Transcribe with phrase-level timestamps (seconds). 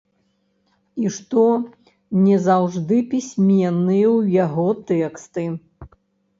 [1.03, 1.43] І што
[2.25, 5.43] не заўжды пісьменныя ў яго тэксты.